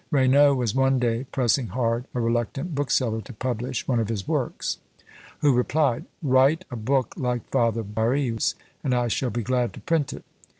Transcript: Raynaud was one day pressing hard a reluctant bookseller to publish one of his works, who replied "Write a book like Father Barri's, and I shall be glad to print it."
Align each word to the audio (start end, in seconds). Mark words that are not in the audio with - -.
Raynaud 0.11 0.55
was 0.57 0.73
one 0.73 0.97
day 0.97 1.27
pressing 1.31 1.67
hard 1.67 2.05
a 2.15 2.19
reluctant 2.19 2.73
bookseller 2.73 3.21
to 3.21 3.33
publish 3.33 3.87
one 3.87 3.99
of 3.99 4.09
his 4.09 4.27
works, 4.27 4.79
who 5.41 5.53
replied 5.53 6.05
"Write 6.23 6.65
a 6.71 6.75
book 6.75 7.13
like 7.17 7.47
Father 7.51 7.83
Barri's, 7.83 8.55
and 8.83 8.95
I 8.95 9.09
shall 9.09 9.29
be 9.29 9.43
glad 9.43 9.73
to 9.73 9.79
print 9.79 10.11
it." 10.11 10.23